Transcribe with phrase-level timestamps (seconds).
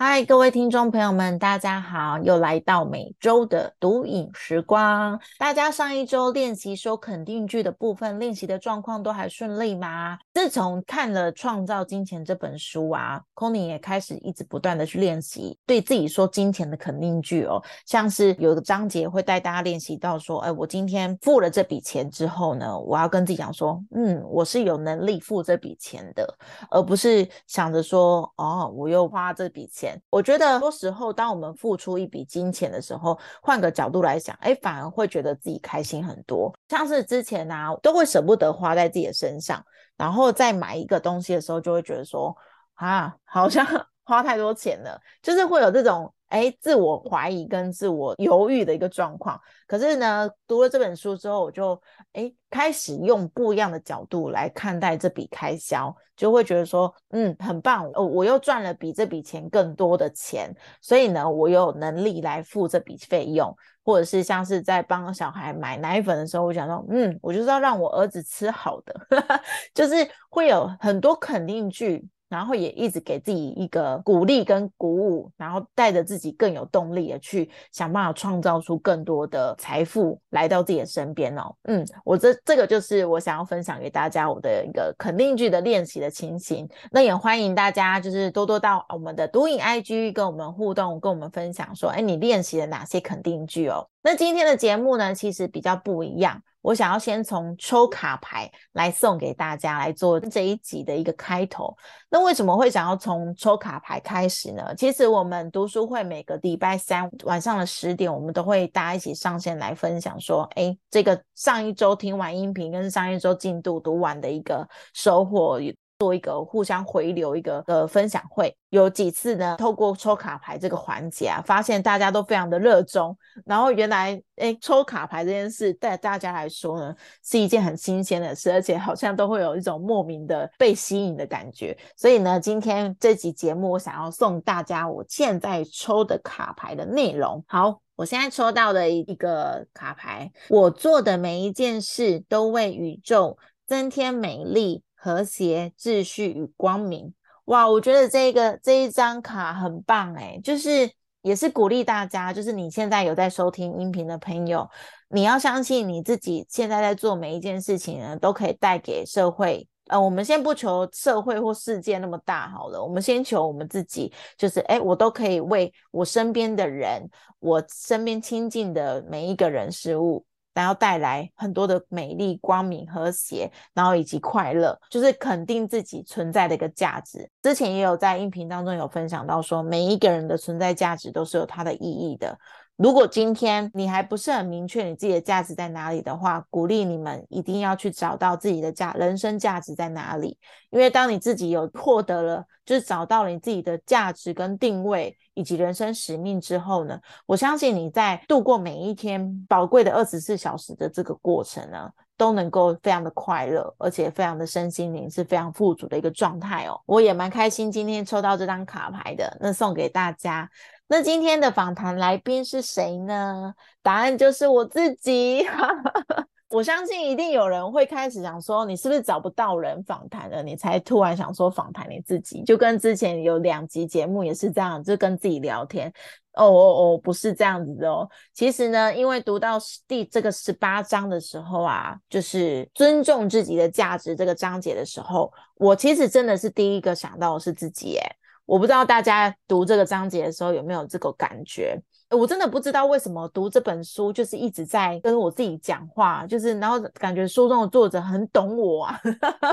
[0.00, 2.18] 嗨，各位听众朋友们，大家好！
[2.18, 5.18] 又来到每周的读影时光。
[5.38, 10.18] 大家上一周练习说肯定句的部分，练习的状况都还顺利吗？
[10.34, 17.62] 自从看了《创造金钱》这本书啊 c o n y 也开始一直不断的去练习对自己说金钱的肯定句哦。
[17.86, 26.26] 像是有个章节会带大家练习到说，哎，我今天付了这笔钱之后呢，我要跟自己讲说，嗯，我是有能力付这笔钱的，
[26.68, 29.83] 而不是想着说，哦，我又花这笔钱。
[30.10, 36.54] 我觉得，多时候，当我们付出一笔金钱的时候，换个角度来想，哎，反而会觉得自己开心很多。
[36.68, 39.64] 像是之前啊，都会舍不得花在自己的身上，
[39.96, 42.36] 然后再买一个东西的时候，就会觉得说，
[42.74, 43.66] 啊，好像
[44.04, 46.12] 花太多钱了，就是会有这种。
[46.34, 49.40] 哎，自我怀疑跟自我犹豫的一个状况。
[49.68, 51.80] 可是呢，读了这本书之后，我就
[52.12, 68.94] 哎开始用不一样的角度来看待这笔开销，就会觉得说，嗯，很棒哦，我又赚了比这笔钱更多的钱，所以呢，我有能力来付这笔费用，或者是像是在帮小孩买奶粉的时候，我想说，嗯，我就是要让我儿子吃好的，
[69.72, 69.94] 就是
[70.28, 72.04] 会有很多肯定句。
[72.28, 81.54] 然后也一直给自己一个鼓励跟鼓舞，然后带着自己更有动力的去想办法创造出更多的财富来到自己的身边哦。
[81.64, 86.68] 嗯，我这这个就是我想要分享给大家我的一个肯定句的练习的情形。
[86.90, 93.88] 那也欢迎大家就是多多到我们的读影 IG 跟我们互动，跟我们分享说，哎，你练习了哪些肯定句哦？
[94.02, 96.42] 那今天的节目呢，其实比较不一样。
[96.64, 101.76] 我想要先从抽卡牌来送给大家来做这一集的一个开头。
[102.08, 104.74] 那为什么会想要从抽卡牌开始呢？
[104.74, 115.60] 其实我们读书会每个礼拜三晚上的十点，我们都会大家一起上线来分享，说，哎，这个上一周听完音频跟上一周进度读完的一个收获。
[116.04, 119.56] 做一个互相回流一个的分享会，有几次呢？
[119.56, 123.16] 透过抽卡牌这个环节啊，发现大家都非常的热衷。
[123.46, 126.94] 然后原来，哎，抽卡牌这件事对大家来说呢，
[127.24, 131.74] 是一件很新鲜的事，而且好像都会有一种莫名的被吸引的感觉。
[131.96, 137.42] 所以呢，今天这集节目，我想要送大家我现在抽的卡牌的内容。
[137.48, 144.83] 好，我现在抽到的一个卡牌，我做的每一件事都为宇宙增添美丽。
[145.04, 147.12] 和谐、秩序与光明，
[147.44, 147.68] 哇！
[147.68, 154.66] 我觉得这个这一张卡很棒哎，就是也是鼓励大家，就是你现在有在收听音频的朋友，
[155.10, 159.68] 你要相信你自己现在在做每一件事情呢，都可以带给社会。
[159.88, 167.06] 呃，我们先不求社会或世界那么大好了，我们先求我们自己，就是哎，我都可以为我身边的人，
[167.40, 170.24] 我身边亲近的每一个人事物。
[170.54, 177.28] 然后带来很多的美丽、光明、和谐，然后以及快乐，就是肯定自己存在的一个价值。
[177.42, 182.38] 之前也有在音频当中有分享到，说每一个人的存在价值都是有它的意义的。
[182.76, 190.36] 如果今天你还不是很明确你自己的价值在哪里的话，鼓励你们一定要去找到自己的价人生价值在哪里。
[190.70, 206.80] 因为当你自己有获得了，就是找到了你自己的价值跟定位以及人生使命之后呢，我相信你在度过每一天宝贵的二十四小时的这个过程呢，都能够非常的快乐，而且非常的身心灵是非常富足的一个状态哦。
[206.86, 210.50] 我也蛮开心今天抽到这张卡牌的，那送给大家。
[210.86, 213.54] 那今天的访谈来宾是谁呢？
[213.82, 215.46] 答案就是我自己。
[216.50, 222.42] 我相信一定有人会开始想说，你是不是找不到人访谈了，你才突然想说访谈你自己？
[222.44, 225.92] 就跟之前有两集节目也是这样，就跟自己聊天。
[226.34, 228.08] 哦哦哦，不是这样子的哦。
[228.34, 229.58] 其实呢，因为读到
[229.88, 238.16] 第这个十八章的时候啊，就是尊重自己的价值这个章节的时候，我其实真的是第一个想到的是自己，哎。
[238.46, 241.80] 我不知道大家读这个章节的时候有没有这个感觉？
[242.10, 249.00] 我真的不知道为什么读这本书就是一直在跟我自己讲话，就是然后感觉书中的作者很懂我啊，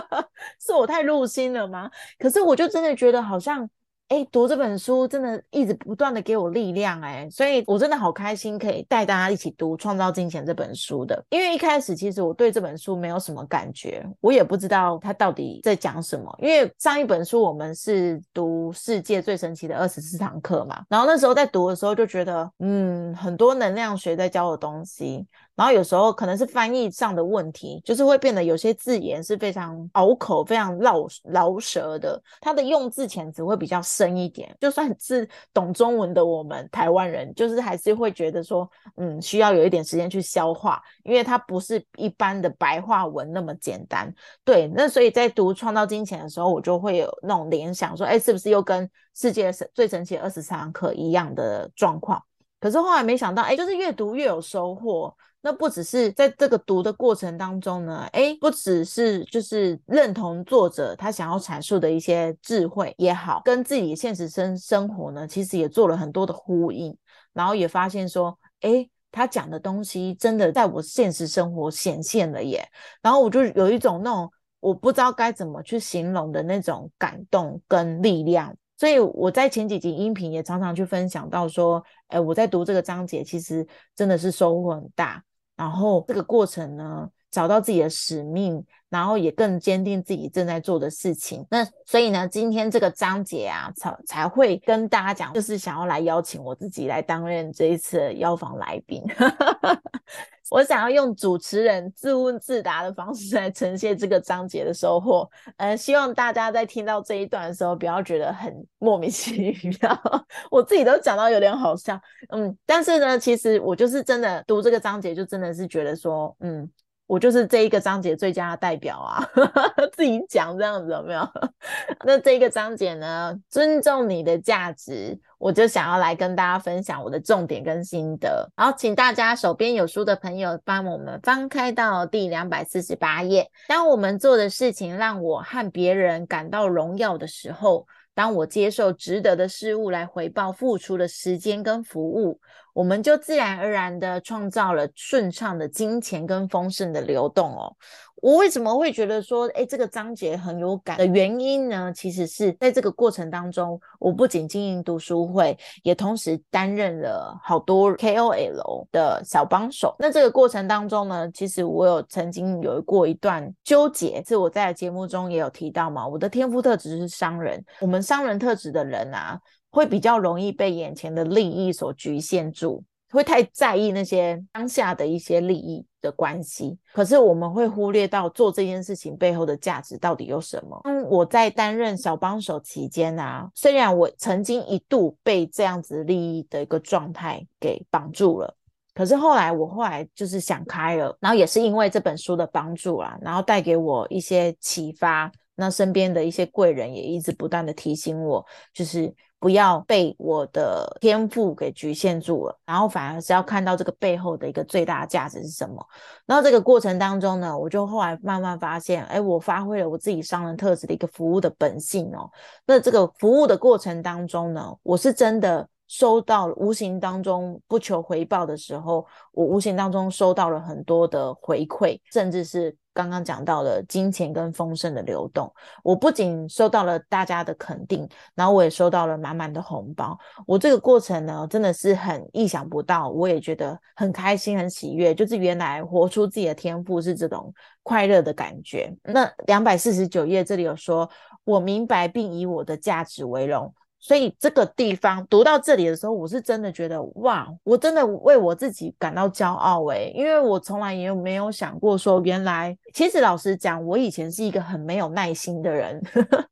[0.60, 1.90] 是我太入心了吗？
[2.20, 3.70] 可是我就真的觉得好像。
[4.12, 11.24] 哎，读这本书真的一直不断的给我力量哎，所以我真的好开心可以带大家一起读《创造金钱》这本书的。
[11.30, 16.30] 因为一开始其实我对这本书没有什么感觉，我也不知道它到底在讲什么。
[16.42, 25.26] 因为上一本书我们是读《世界最神奇的二十四堂课》嘛，然后那时候在读的时候就觉得，嗯，很多能量学在教的东西。
[25.62, 34.58] 然后有时候可能是翻译上的问题，就是会变得有些字眼是非常拗口、非常绕绕舌的，它的用字遣词会比较深一点。
[34.60, 38.68] 就算是懂中文的我们台湾人，就是还是会觉得说，
[38.98, 44.12] 嗯，需要有一点时间去消化，因为它不是一般的白话文那么简单。
[44.44, 52.20] 对，那所以在读《创造金钱》的时候，我就会有那种联想，说，哎，是不是又跟世界最神奇二十三堂课一样的状况？
[52.60, 55.16] 可是后来没想到，哎，就是越读越有收获。
[55.44, 66.96] 那不只是在这个读的过程当中呢，哎，不只是就是认同作者他想要阐述的一些智慧也好，跟自己现实生生活呢，其实也做了很多的呼应，
[67.34, 72.64] 然后也发现说，哎，他讲的东西真的在我现实生活显现了耶。
[73.02, 78.56] 然后我就有一种那种我不知道该怎么去形容的那种感动跟力量。
[78.78, 85.24] 所以我在前几集音频也常常去分享到说，哎，我在读这个章节，其实真的是收获很大。
[85.62, 91.46] 然后这个过程呢，找到自己的使命，然后也更坚定自己正在做的事情。
[91.50, 99.02] 那所以呢，今天这个章节啊，才才会跟大家讲，就是想要来邀请我自己来担任这一次的邀访来宾。
[100.52, 105.26] 我想要用主持人自问自答的方式来呈现这个章节的收获。
[105.56, 110.02] 呃，希望大家在听到这一段的时候，不要觉得很莫名其妙。
[110.52, 111.98] 我自己都讲到有点好笑，
[112.34, 116.70] 嗯，但是呢，其实我就是真的读这个章节，就真的是觉得说，嗯。
[117.12, 119.22] 我就是这一个章节最佳的代表啊，
[119.92, 121.28] 自己讲这样子有没有？
[122.08, 128.50] 那这个章节呢，尊重你的价值，我就想要来跟大家分享我的重点跟心得。
[128.56, 133.46] 好，请大家手边有书的朋友帮我们翻开到第两百四十八页。
[133.68, 137.86] 当我们做的事情让我和别人感到荣耀的时候，
[138.16, 142.40] 当我接受值得的事物来回报付出的时间跟服务。
[142.74, 147.76] 我们就自然而然的创造了顺畅的金钱跟丰盛的流动哦。
[148.22, 151.92] 我为什么会觉得说，哎，这个章节很有感的原因呢？
[151.92, 159.96] 其实是在这个过程当中，我不仅经营读书会，也同时担任了好多 KOL 的小帮手。
[159.98, 166.08] 那这个过程当中呢，其实我有曾经有过一段纠结，是我在节目中也有提到嘛。
[166.08, 169.40] 我的天赋特质是商人，我们商人特质的人啊。
[169.72, 176.78] 会比较容易被眼前的利益所局限住，会太在意那些当下的一些利益的关系。
[176.94, 180.80] 可是我们会忽略到做这件事情背后的价值到底有什么。
[180.84, 188.54] 嗯，我在担任小帮手期间啊，虽然我曾经一度被这样子利益的一个状态给绑住了，
[188.94, 195.32] 可是后来我后来就是想开了，然后也是因为这本书的帮助啊，然后带给我一些启发。
[195.56, 199.14] 那身边的一些贵人也一直不断的提醒我，就是。
[199.42, 205.84] 不要被我的天赋给局限住了，然后反而是要看到这个背后的一个最大的价值是什么。
[206.28, 212.30] 然后这个过程当中呢，我就后来慢慢发现，哎，我发挥了我自己商人特质的一个服务的本性哦。
[212.68, 222.78] 那这个服务的过程当中呢，我是真的收到无形当中不求回报的时候，我无形当中收到了很多的回馈，甚至是。
[222.94, 225.52] 刚刚讲到了金钱跟丰盛的流动，
[225.84, 230.18] 我不仅收到了大家的肯定，然后我也收到了满满的红包。
[230.46, 235.16] 我这个过程呢，真的是很意想不到，我也觉得很开心、很喜悦。
[235.16, 238.94] 就是原来活出自己的天赋是这种快乐的感觉。
[239.04, 241.10] 那两百四十九页这里有说，
[241.46, 243.74] 我明白并以我的价值为荣。
[244.02, 256.02] 所以这个地方读到这里的时候，我是真的觉得哇，我真的为我自己感到骄傲诶，因为我从来也没有想过说，原来其实老实讲，我以前是一个很没有耐心的人。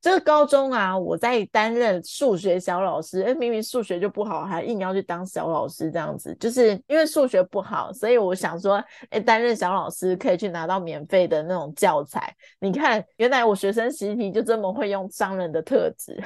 [0.01, 12.33] 这 个高中啊，我在担任数学小老师，哎，明明数学就不好，还硬要去当小老师这样子，就是因为数学不好，所以我想说，哎，担任小老师可以去拿到免费的那种教材。
[12.59, 16.21] 你看，原来我学生习题就这么会用商人的特质。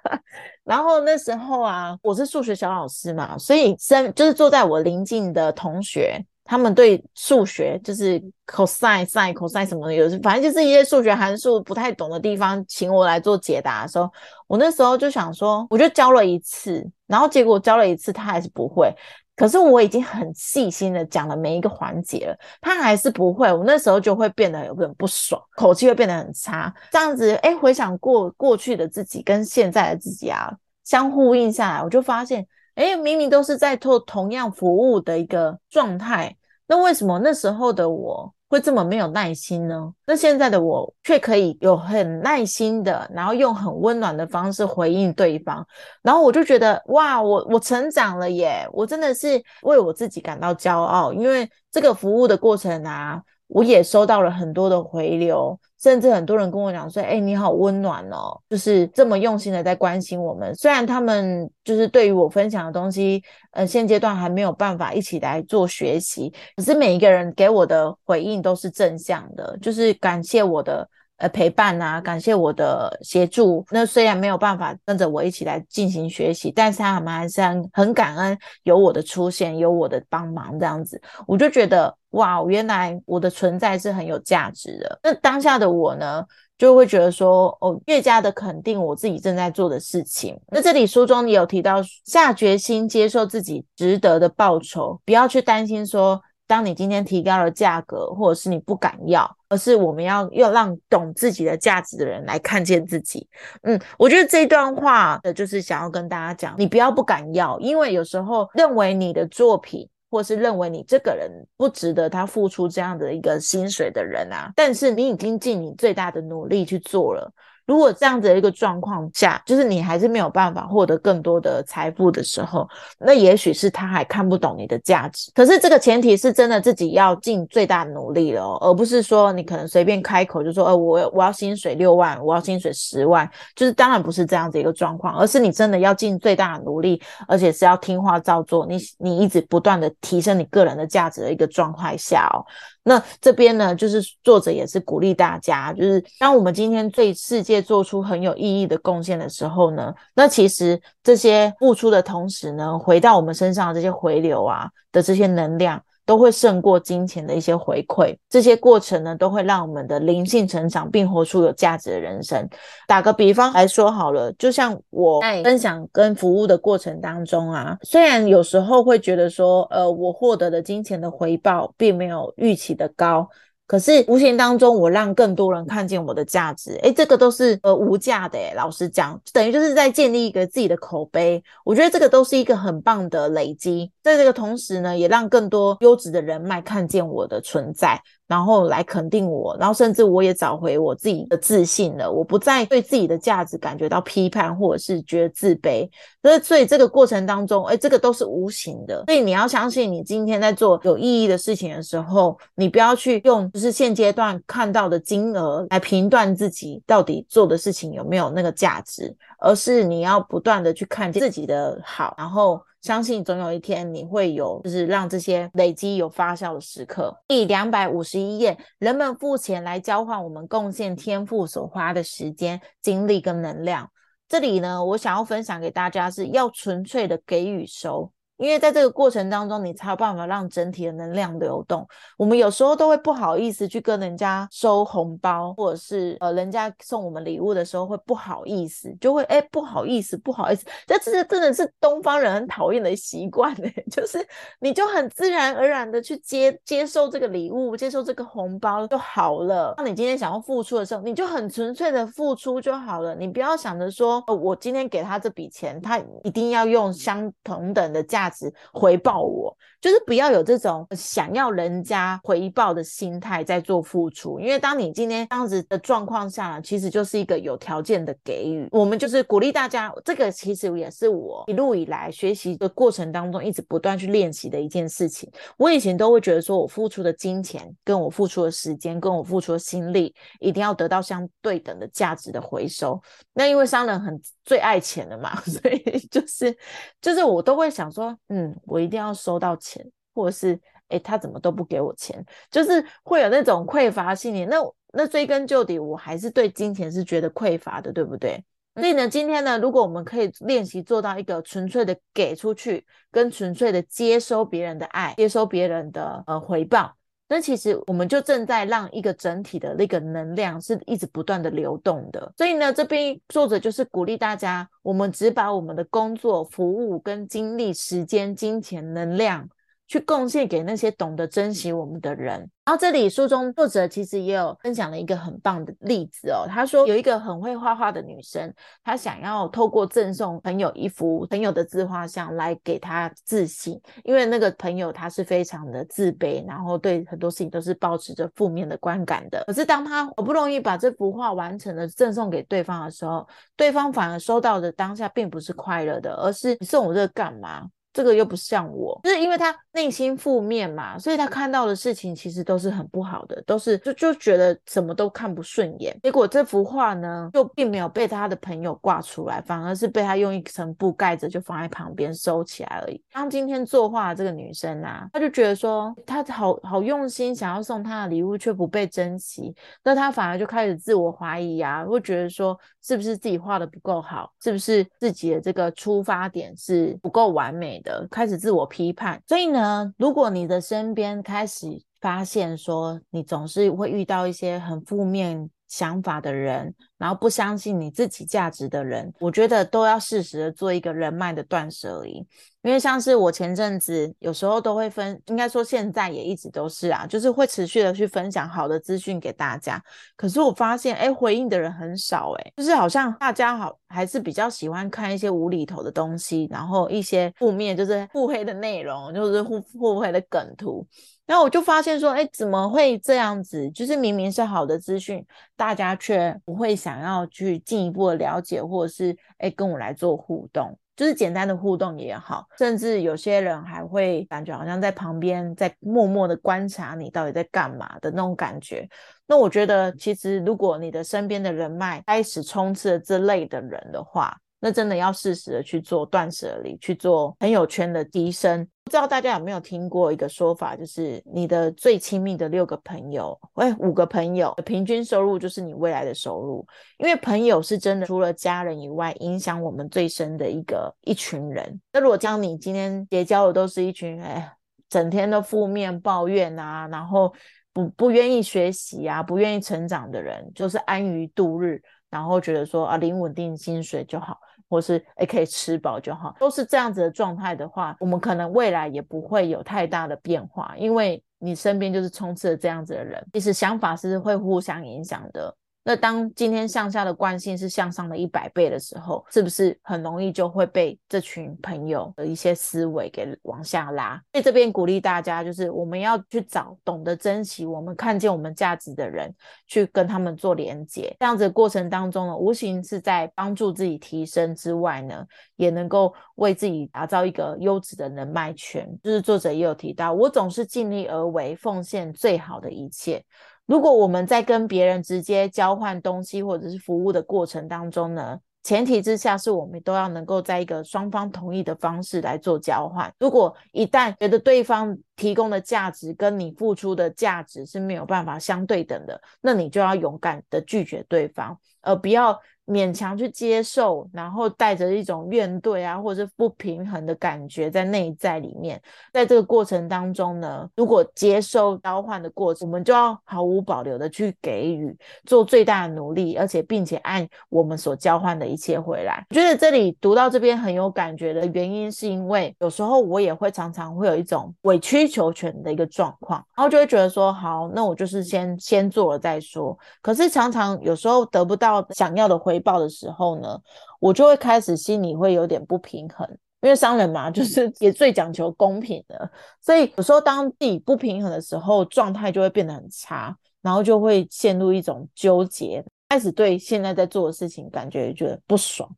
[0.64, 14.10] 然后那时候啊，我是数学小老师嘛，所以身就是坐在我邻近的同学，他们对数学就是 cosine、sin、cosine 什么的，有反正就是一些数学函数不太懂的地方，请我来做解答的时候，
[14.46, 18.94] 我那时候就想说，我就教了一次，然后结果教了一次，他还是不会。
[19.36, 23.52] 可是我已经很细心的讲了每一个环节了，他还是不会。
[23.52, 26.72] 我那时候就会变得有点不爽，口气会变得很差。
[26.92, 30.48] 这样子，哎，回想过过去的自己跟现在的自己啊，
[30.84, 38.32] 相呼应下来，我就发现，哎，明明都是在做同样服务的一个状态，那为什么那时候的我？
[38.46, 39.92] 会这么没有耐心呢？
[40.06, 45.66] 那现在的我却可以有很耐心的，然后用很温暖的方式回应对方，
[46.02, 48.64] 然后我就觉得哇，我我成长了耶！
[48.72, 53.20] 我真的是为我自己感到骄傲，因为这个服务的过程啊。
[53.46, 63.22] 我也收到了很多的回流，甚至很多人跟我讲说：“哎，你好温暖哦，就是这么用心的在关心我们。”虽然他们就是对于我分享的东西，
[63.52, 70.88] 呃，现阶段还没有办法一起来做学习，可是每一个人给我的回应都是正向的，就是感谢我的。
[71.16, 73.64] 呃，陪伴啊，感谢我的协助。
[73.70, 77.40] 那虽然没有办法跟着我一起来进行学习，但是他们还是
[77.72, 81.00] 很感恩有我的出现，有我的帮忙这样子。
[81.24, 84.98] 我就觉得哇，原来我的存在是很有价值的。
[85.02, 86.24] 那当下的我呢，
[86.58, 90.40] 就会觉得说，哦，越加的肯定我自己正在做的事情。
[90.48, 96.20] 那这里书中也有提到，下决心接受自己值得的报酬，不要去担心说。
[96.46, 103.26] 当你今天提高了价格，或者是你不敢要，而是我们要要让懂自己的价值的人来看见自己。
[103.62, 117.28] 嗯，我觉得这段话的就是想要跟大家讲，你不要不敢要，因为有时候认为你的作品，或是认为你这个人不值得他付出这样的一个薪水的人啊，但是你已经尽你最大的努力去做了。
[117.66, 122.68] 如果这样子的一个状况下，就是你还是没有办法获得更多的财富的时候，
[122.98, 125.30] 那也许是他还看不懂你的价值。
[125.34, 142.44] 可是这个前提是真的自己要尽最大努力了，而不是说你可能随便开口就说，呃，我我要薪水六万，我要薪水十万，就是当然不是这样子一个状况，而是你真的要尽最大的努力，而且是要听话照做，你你一直不断的提升你个人的价值的一个状态下哦。
[142.84, 155.82] 那这边呢，就是作者也是鼓励大家，就是当我们今天对世界做出很有意义的贡献的时候呢，那其实这些付出的同时呢，回到我们身上的这些回流啊的这些能量。
[156.06, 162.48] 都会胜过金钱的一些回馈，这些过程呢，都会让我们的灵性成长，并活出有价值的人生。
[162.86, 173.28] 打个比方来说好了，就像我在分享跟服务的过程当中啊，虽然有时候会觉得说，呃，我获得的金钱的回报并没有预期的高。
[173.66, 181.42] 可是无形当中，我让更多人看见我的价值，诶，这个都是呃无价的诶，老实讲，等于就是在建立一个自己的口碑。
[181.64, 188.00] 我觉得这个都是一个很棒的累积，在这个同时呢，也让更多优质的人脉看见我的存在。
[188.26, 192.10] 然后来肯定我，然后甚至我也找回我自己的自信了。
[192.10, 195.86] 我不再对自己的价值感觉到批判，或者是觉得自卑。
[196.22, 199.04] 所以，所以这个过程当中，哎，这个都是无形的。
[199.06, 212.58] 所以你要相信，你今天在做有意义的事情的时候，你不要去用就是现阶段看到的金额来评断自己到底做的事情有没有那个价值，而是你要不断的去看见自己的好，然后。
[212.84, 217.18] 相信总有一天你会有，就是让这些累积有发酵的时刻。
[217.26, 223.90] 第两百五十一页，人们付钱来交换我们贡献天赋所花的时间、精力跟能量。
[224.28, 228.12] 这里呢，我想要分享给大家是要纯粹的给予收。
[228.44, 231.86] 因为在这个过程当中，你才有办法让整体的能量流动。
[232.18, 240.66] 我们有时候都会不好意思去跟人家收红包，或者是呃，人家送我们礼物的时候会不好意思，就会哎不好意思，不好意思。
[240.86, 244.18] 这这真的是东方人很讨厌的习惯呢， 就是
[244.60, 249.72] 你就很自然而然的去接接受这个礼物，接受这个红包就好了。
[249.78, 253.14] 当你今天想要付出的时候，你就很纯粹的付出就好了。
[253.14, 258.30] 你不要想着说，我今天给他这笔钱，他一定要用相同等的价。
[258.72, 268.68] 回报我，就是不要有这种想要人家回报的心态在做付出，因为当你今天这样子的状况下，其实就是一个有条件的给予。
[268.70, 275.30] 我们就是鼓励大家，这个其实也是我一路以来学习的过程当中一直不断去练习的一件事情。
[275.56, 283.00] 我以前都会觉得说我付出的金钱，跟我付出的时间，跟我付出的心力，一定要得到相对等的价值的回收。
[283.32, 286.56] 那因为商人很最爱钱的嘛， 所以就是
[287.00, 288.16] 就是我都会想说。
[288.28, 289.84] 嗯，我一定要收到钱，
[290.14, 294.44] 或者是哎，他怎么都不给我钱，就是会有那种匮乏心理。
[294.44, 294.56] 那
[294.92, 298.44] 那追根究底，我还是对金钱是觉得匮乏的，对不对？
[298.76, 306.94] 所以呢，今天呢，如果我们可以练习做到一个纯粹的给出去，跟纯粹的接收别人的爱，接收别人的呃回报。
[307.26, 319.48] 那其实我们就正在让一个整体的那个能量是一直不断的流动的，所以呢，这边作者就是鼓励大家，我们只把我们的工作、服务跟精力、时间、金钱、能量
[319.86, 322.50] 去贡献给那些懂得珍惜我们的人。
[322.66, 326.46] 然后这里书中作者其实也有分享了一个很棒的例子哦。
[326.48, 328.50] 他说有一个很会画画的女生，
[328.82, 339.44] 她想要透过赠送朋友一幅朋友的自画像来给她自信，因为那个朋友他是非常的自卑，然后对很多事情都是保持着负面的观感的。
[339.46, 347.68] 可是当他好不容易把这幅画完成了，赠送给对方的时候，对方反而收到的当下并不是快乐的，而是你送我这个干嘛？
[347.94, 355.96] 这个又不像我，就是因为他内心负面嘛，所以他看到的事情其实都是很不好的，都是就就觉得什么都看不顺眼。
[356.02, 363.00] 结果这幅画呢，就并没有被他的朋友挂出来，反而是被他用一层布盖着，就放在旁边收起来而已。
[363.12, 377.83] 当今天作画的这个女生啊，她就觉得说，她好好用心想要送她的礼物，却不被珍惜，那她反而就开始自我怀疑啊，会觉得说，是不是自己画的不够好，是不是自己的这个出发点是不够完美。
[377.84, 392.24] 的开始自我批判，所以呢，如果你的身边开始发现说你总是会遇到一些很负面想法的人，然后不相信你自己价值的人，我觉得都要适时的做一个人脉的断舍离。
[392.62, 399.82] 因为像是我前阵子有时候都会分，应该说现在也一直都是啊，就是会持续的去分享好的资讯给大家。
[400.16, 410.86] 可是我发现，哎，回应的人很少，哎，就是好像大家好还是比较喜欢看一些无厘头的东西，然后一些负面就是腹黑的内容，就是腹腹黑的梗图。
[411.26, 413.70] 然后我就发现说，哎，怎么会这样子？
[413.70, 415.24] 就是明明是好的资讯，
[415.56, 420.78] 大家却不会想要去进一步的了解，或者是哎跟我来做互动。
[420.96, 428.88] 就是简单的互动也好，甚至有些人还会感觉好像在旁边在默默的观察你到底在干嘛的那种感觉。
[429.26, 438.64] 那我觉得，其实如果你的身边的人脉开始充斥了这类的人的话，那真的要适时的去做断舍离，去做朋友圈的提升。
[438.84, 446.64] 不知道大家有没有听过一个说法，就是你的最亲密的六个朋友，哎，五个朋友的平均收入就是你未来的收入。
[446.98, 451.80] 因为朋友是真的，除了家人以外，影响我们最深的一个一群人。
[451.94, 454.54] 那如果将你今天结交的都是一群哎，
[454.90, 457.32] 整天都负面抱怨啊，然后
[457.72, 464.38] 不不愿意学习啊，不愿意成长的人，就是安于度日，然后觉得说啊，领稳定薪水就好。
[464.68, 475.54] 或是诶可以吃饱就好，都是这样子的状态的话，我们可能未来也不会有太大的变化，因为你身边就是充斥着这样子的人，其实想法是会互相影响的。
[475.86, 484.18] 那当今天向下的惯性是向上的一百倍的时候，是不是很容易就会被这群朋友的一些思维给往下拉？
[484.32, 489.32] 所以这边鼓励大家，就是我们要去找懂得珍惜我们看见我们价值的人，
[489.66, 491.14] 去跟他们做连接。
[491.20, 495.22] 这样子过程当中呢，无形是在帮助自己提升之外呢，
[495.56, 498.88] 也能够为自己打造一个优质的人脉圈。
[499.02, 503.22] 就是作者也有提到，我总是尽力而为，奉献最好的一切。
[503.66, 513.12] 如果我们在跟别人直接交换东西或者是服务的过程当中呢，前提之下是我们都要能够在一个双方同意的方式来做交换。
[513.18, 522.38] 如果一旦觉得对方提供的价值跟你付出的价值是没有办法相对等的，那你就要勇敢的拒绝对方，而不要。
[522.66, 528.80] 勉强去接受，然后带着一种怨怼啊，或者是不平衡的感觉在内在里面。
[529.12, 534.96] 在这个过程当中呢，如果接受交换的过程，我们就要毫无保留的去给予，
[535.26, 539.26] 做最大的努力，而且并且按我们所交换的一切回来。
[539.28, 549.78] 我觉得这里读到这边很有感觉的原因，是因为有时候我也会常常会有一种委曲求全的一个状况，然后就会觉得说，好，那我就是先先做了再说。
[550.00, 552.53] 可是常常有时候得不到想要的回。
[552.54, 553.60] 回报的时候呢，
[553.98, 556.24] 我就会开始心里会有点不平衡，
[556.60, 559.28] 因为商人嘛，就是也最讲求公平的，
[559.60, 568.88] 所以有时候当自己不平衡的时候，状态就会变得很差，然后就会陷入一种纠结，开始对现在在做的事情感觉觉得不爽。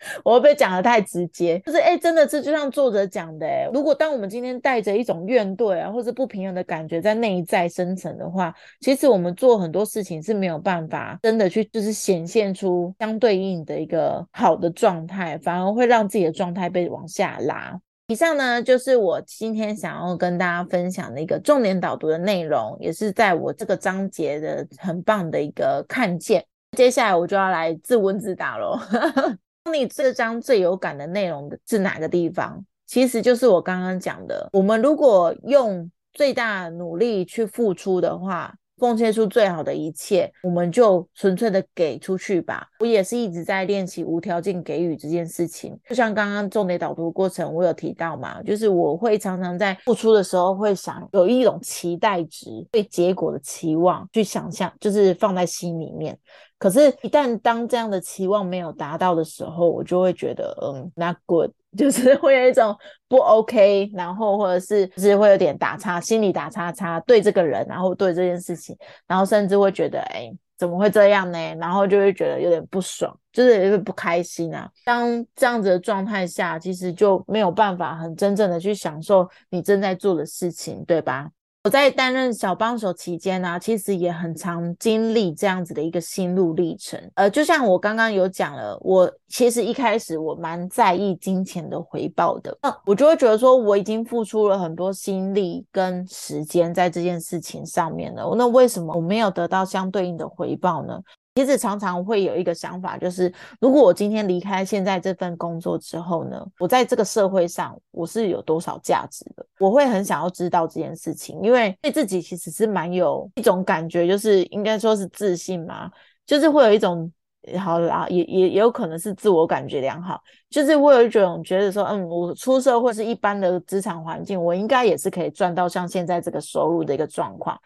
[0.24, 1.58] 我会不会讲的太直接？
[1.60, 17.78] 就是哎，真的这就像作者讲的，哎，如果当我们今天带着一种怨怼啊，或者不平衡的感觉在内在生成的话，其实我们做很多事情是没有办法真的去，就是显现出相对应的一个好的状态，反而会让自己的状态被往下拉。
[18.08, 26.44] 以上呢，就是我今天想要跟大家分享的一个重点导读的内容，也是在我这个章节的很棒的一个看见。
[26.76, 28.76] 接下来我就要来自问自答喽。
[29.72, 32.64] 你这张最有感的内容是哪个地方？
[32.86, 42.66] 其实就是我刚刚讲的，我们如果用最大努力去付出的话，奉献出最好的一切，我们就纯粹的给出去吧。
[42.80, 45.78] 我也是一直在练习无条件给予这件事情。
[45.88, 56.18] 就像刚刚重点导读过程，我有提到嘛，就是我会常常在付出的时候会想有一种期待值，对结果的期望去想象，就是放在心里面。
[56.60, 62.76] 可是，一旦当这样的期望没有达到的时候，我就会觉得，嗯，not good， 就是会有一种
[63.08, 71.38] 不 OK，然后或者是就是会有点打叉，心里打叉叉，对这个人，然后对这件事情，然后甚至会觉得，哎，怎么会这样呢？
[71.58, 74.70] 然后就会觉得有点不爽，就是有点不开心啊。
[74.84, 81.30] 当这样子的状态下，其实就没有办法很真正的去享受你正在做的事情，对吧？
[81.62, 86.98] 我在担任小帮手期间呢，其实也很常经历这样子的一个心路历程。
[87.16, 100.98] 呃，就像我刚刚有讲了，我其实一开始我蛮在意金钱的回报的，那我就会觉得说，我已经付出了很多心力跟时间在这件事情上面了，那为什么我没有得到相对应的回报呢？
[101.36, 109.46] 其实常常会有一个想法，就是如果我今天离开现在这份工作之后呢，我在这个社会上我是有多少价值的？
[109.60, 115.88] 我会很想要知道这件事情，因为对自己其实是蛮有一种感觉，就是应该说是自信嘛，
[116.26, 117.10] 就是会有一种
[117.58, 127.58] 好啦，也也也有可能是自我感觉良好，就是会有一种觉得说，嗯，我出社会是一般的职场环境，我应该也是可以赚到像现在这个收入的一个状况。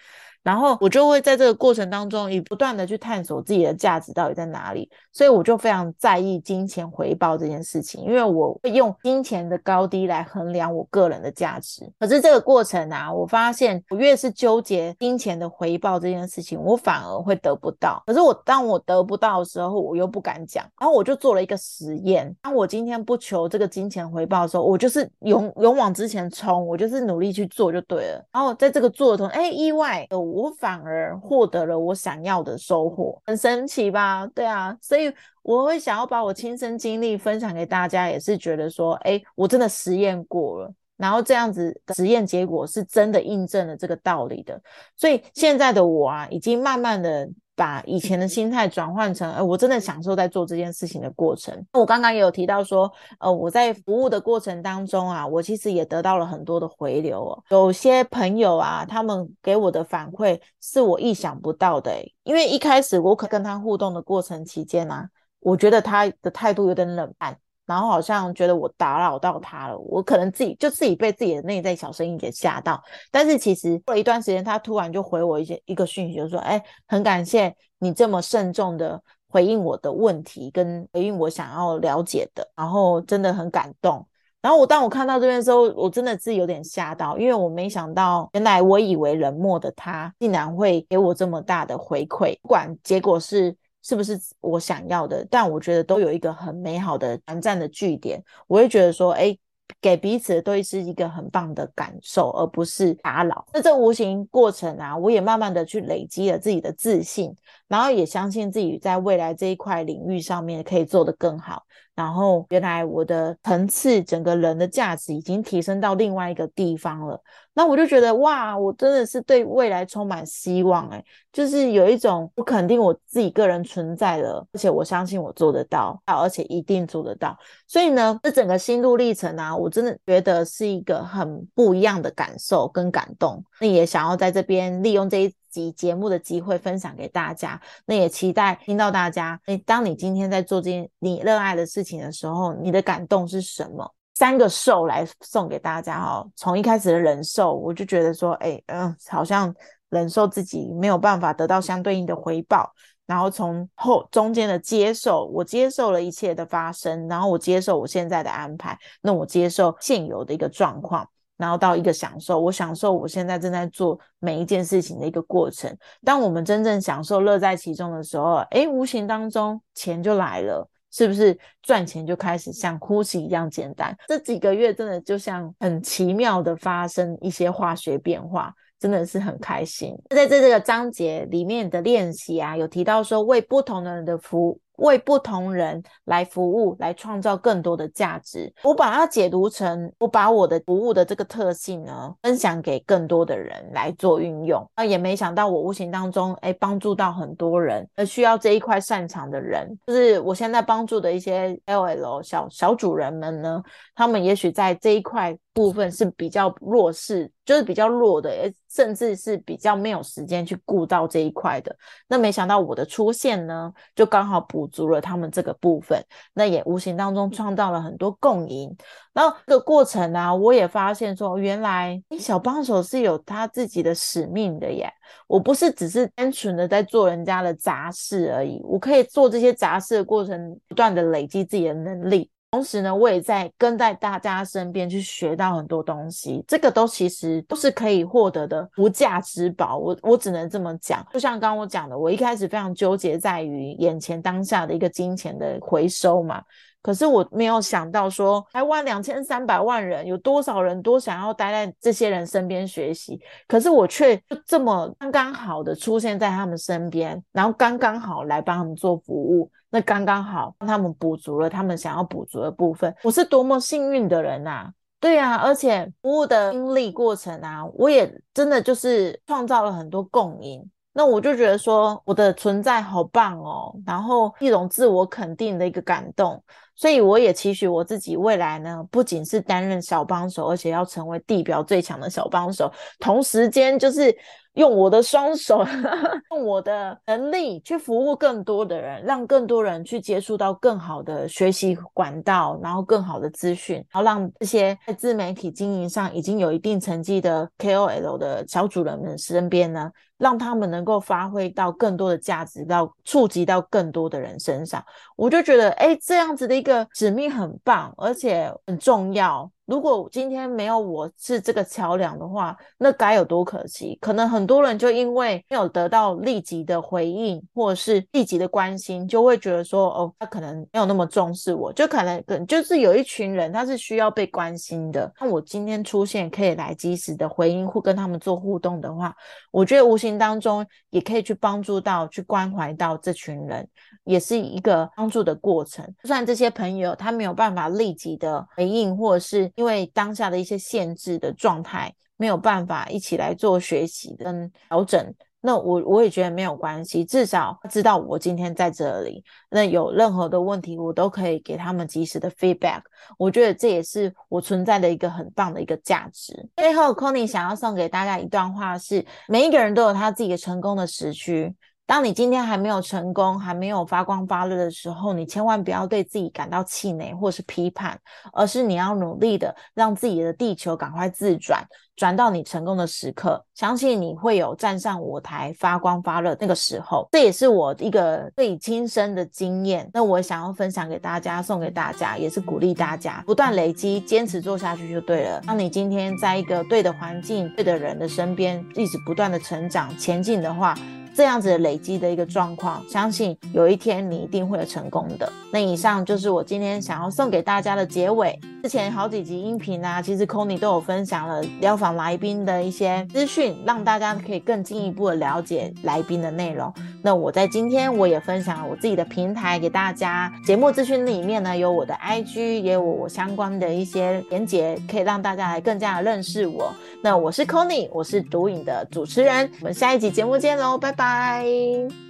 [0.44, 11.90] 然后我就会在这个过程当中，以不断的去探索自己的价值到底在哪里，所以我就非常在意金钱回报这件事情，因为我会用金钱的高低来衡量我个人的价值。
[11.98, 18.02] 可是这个过程啊，我发现我越是纠结金钱的回报这件事情，我反而会得不到。
[18.04, 20.62] 可是我当我得不到的时候，我又不敢讲。
[20.78, 28.22] 然后我就做了一个实验，当我今天不求这个金钱回报的时候，我就是勇勇往直前冲，我就是努力去做就对了。
[28.30, 30.20] 然后在这个做的同时，哎，意外的。
[30.34, 34.26] 我反而获得了我想要的收获，很神奇吧？
[34.34, 44.60] 对啊，所以我会想要把我亲身经历分享给大家，也是觉得说，哎，我真的实验过了，然后这样子实验结果是真的印证了这个道理的。
[44.96, 47.28] 所以现在的我啊，已经慢慢的。
[47.56, 51.64] 把以前的心态转换成，呃，我真的享受在做这件事情的过程。
[51.72, 57.44] 我刚刚也有提到说，呃，我在服务的过程当中啊，我其实也得到了很多的回流哦。
[57.50, 61.92] 有些朋友啊，他们给我的反馈是我意想不到的，
[62.24, 65.08] 因为一开始我可跟他互动的过程期间啊，
[65.40, 67.38] 我觉得他的态度有点冷淡。
[67.66, 72.82] 然后好像觉得我打扰到他了，我可能自己就自己被自己的内在小声音给吓到。
[73.10, 84.06] 但是其实过了一段时间，他突然就回我一些一个讯息，就说：“哎，很感谢你这么慎重的回应我的问题，跟回应我想要了解的，然后真的很感动。”
[84.42, 93.56] 然后我当我看到这边的时候，我真的是有点吓到，因为我没想到，原来我以为冷漠的他，竟然会给我这么大的回馈，不管结果是。
[93.84, 95.24] 是不是我想要的？
[95.30, 99.36] 但我觉得都有一个很美好的短暂的据点，我会觉得说，哎，
[99.80, 103.46] 给彼此都是一个很棒的感受，而不是打扰。
[103.52, 107.36] 那这无形过程啊，我也慢慢的去累积了自己的自信，
[107.74, 111.64] 然后也相信自己在未来这一块领域上面可以做得更好。
[111.92, 117.20] 然后原来我的层次，整个人的价值已经提升到另外一个地方了。
[117.52, 127.36] 那我就觉得哇，我真的是对未来充满希望哎，就是有一种我肯定我自己个人存在了，而且我相信我做得到，而且一定做得到。
[127.66, 133.44] 所以呢，这整个心路历程啊，我真的觉得是一个很不一样的感受跟感动。
[133.60, 137.60] 那也想要在这边利用这一集节目的机会分享给大家。
[137.86, 143.94] 那也期待听到大家，哎，当你今天在做这件你热爱的事情的时候，你的感动是什么？
[144.14, 149.54] 三个受来送给大家哈，从一开始的忍受，我就觉得说，哎，嗯，好像
[149.90, 152.72] 忍受自己没有办法得到相对应的回报，
[153.06, 161.08] 然后从后中间的接受，我接受了一切的发生，然后我接受我现在的安排，那我接受现有的一个状况，
[161.44, 165.70] 然后到一个享受，我享受我现在正在做每一件事情的一个过程。
[166.02, 170.66] 当我们真正享受乐在其中的时候，哎，无形当中钱就来了。
[170.90, 173.94] 是不是赚钱就开始像呼吸一样简单？
[174.06, 179.94] 这几个月真的就像很奇妙的发生一些化学变化，真的是很开心。
[180.10, 184.60] 在这这个章节里面的练习啊，有提到说为不同的人的服务。
[184.76, 188.52] 为不同人来服务，来创造更多的价值。
[188.62, 194.64] 我把它解读成，我把我的服务的这个特性呢，分享给更多的人来做运用。
[194.76, 203.62] 那也没想到，我无形当中，哎，帮助到很多人，而需要这一块擅长的人，就是我现在帮助的一些 L L 小小主人们呢，
[203.94, 208.30] 他们也许在这一块部分是比较弱势，就是比较弱的，
[208.68, 211.74] 甚至是比较没有时间去顾到这一块的。
[212.08, 218.76] 那没想到我的出现呢，就刚好补足了他们这个部分，那也无形当中创造了很多共赢。
[219.12, 224.92] 然后这个过程呢，我也发现说，原来小帮手是有他自己的使命的耶。
[225.28, 232.28] 我不是只是单纯的在做人家的杂事而已，我可以做这些杂事的过程，不断的累积自己的能力。
[232.54, 239.76] 同时呢，我也在跟在大家身边去学到很多东西，这个都其实都是可以获得的无价之宝。
[239.76, 246.40] 我我只能这么讲，就像刚刚我讲的，我一开始非常纠结在于眼前当下的一个金钱的回收嘛。
[246.84, 253.18] 可是我没有想到，说台湾两千三百万人，有多少人都想要待在这些人身边学习，
[253.48, 262.94] 可是我却就这么刚刚好的出现在他们身边，然后刚刚好来帮他们做服务，那刚刚好帮他们补足了他们想要补足的部分。
[263.02, 264.70] 我是多么幸运的人呐！
[265.00, 270.62] 对啊，而且服务的经历过程啊，我也真的就是创造了很多共赢。
[270.96, 276.40] 那我就觉得说我的存在好棒哦，然后一种自我肯定的一个感动。
[276.76, 282.72] 所以我也期许我自己未来呢，不仅是担任小帮手，而且要成为地表最强的小帮手。
[282.98, 284.16] 同时间就是
[284.54, 285.64] 用我的双手，
[286.32, 299.90] 用我的能力去服务更多的人，让更多人去接触到更好的学习管道，然后更好的资讯，然后让这些在自媒体经营上已经有一定成绩的 KOL 的小主人们身边呢。
[300.16, 304.82] 让他们能够发挥到更多的价值，到触及到更多的人身上，
[305.16, 309.48] 我就觉得，哎，这样子的一个使命很棒，而且很重要。
[309.66, 313.96] 如果今天没有我是这个桥梁的话，那该有多可惜！
[313.98, 325.10] 可能很多人就因为没有得到立即的回应，或者是立即的关心，就会觉得说，哦，他可能没有那么重视我，就可能可能就是有一群人他是需要被关心的。
[325.18, 329.14] 那我今天出现可以来及时的回应或跟他们做互动的话，
[329.50, 333.66] 我觉得无形当中也可以去帮助到、去关怀到这群人，
[334.04, 335.82] 也是一个帮助的过程。
[336.02, 345.14] 就算这些朋友他没有办法立即的回应，或者是因为当下的一些限制的状态，没有办法一起来做学习跟调整。
[345.46, 349.22] 那我我也觉得没有关系，至少知道我今天在这里。
[349.50, 352.80] 那有任何的问题，我都可以给他们及时的 feedback。
[353.18, 356.48] 我觉得这也是我存在的一个很棒的一个价值。
[356.56, 361.54] 最后 c o n y 想要送给大家一段话是：每一个人都有他自己的成功的时区。
[361.86, 367.98] 当你今天还没有成功，还没有发光发热的时候，你千万不要对自己感到气馁或是批判，
[368.32, 371.62] 而是你要努力的让自己的地球赶快自转，
[371.94, 373.44] 转到你成功的时刻。
[373.54, 377.06] 相信你会有站上舞台发光发热那个时候。
[377.12, 379.88] 这也是我一个最亲身的经验。
[379.92, 385.38] 那我想要分享给大家，送给大家，也是鼓励大家不断累积，坚持做下去就对了。
[385.46, 390.74] 当你今天在一个对的环境、对的人的身边，一直不断的成长前进的话。
[391.14, 395.30] 这样子累积的一个状况，相信有一天你一定会有成功的。
[395.52, 398.38] 那以上就是我今天想要送给大家的结尾。
[398.62, 406.72] 之前好几集音频啊，其实 c o n y 都有分享了疗访来宾的一些资讯，让大家可以更进一步的了解来宾的内容。
[407.02, 416.72] 那我在今天我也分享了我自己的平台给大家，节目资讯里面呢有我的 IG，也有我相关的一些连结，可以让大家来更加的认识我。
[417.02, 422.03] 那我是 c o n y 我是毒影的主持人，我们下一集节目见喽，拜拜拜。